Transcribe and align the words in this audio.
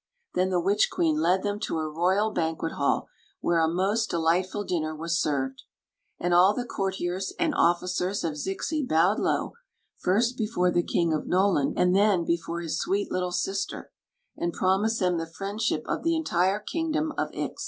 Then 0.33 0.49
the 0.49 0.59
witch 0.59 0.89
queen 0.89 1.17
led 1.19 1.43
them 1.43 1.59
to 1.59 1.77
her 1.77 1.87
royal 1.87 2.31
ban 2.31 2.55
quet 2.55 2.71
hail, 2.71 3.07
K^ere 3.45 3.63
a 3.63 3.67
most 3.71 4.09
delightful.' 4.09 4.65
iner 4.71 4.95
was 4.95 5.21
served. 5.21 5.61
And 6.19 6.33
al 6.33 6.57
^e 6.57 6.65
ceurtiers 6.65 7.33
and 7.37 7.53
officers 7.53 8.25
oi 8.25 8.29
Zixi 8.31 8.87
bowed 8.87 9.19
low, 9.19 9.53
first 9.99 10.37
before 10.37 10.71
the 10.71 10.81
King 10.81 11.13
of 11.13 11.27
Noland 11.27 11.77
and 11.77 11.95
then 11.95 12.25
before 12.25 12.61
his 12.61 12.79
sweet 12.79 13.11
little 13.11 13.31
sister, 13.31 13.91
and 14.35 14.51
promised 14.53 14.99
them 14.99 15.19
the 15.19 15.27
friendship 15.27 15.83
of 15.85 16.01
the 16.01 16.15
entire 16.15 16.57
kingdom 16.59 17.13
of 17.15 17.29
Ix. 17.35 17.59